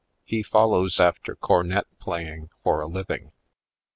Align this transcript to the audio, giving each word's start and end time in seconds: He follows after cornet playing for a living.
He 0.25 0.41
follows 0.41 0.99
after 0.99 1.35
cornet 1.35 1.85
playing 1.99 2.49
for 2.63 2.81
a 2.81 2.87
living. 2.87 3.33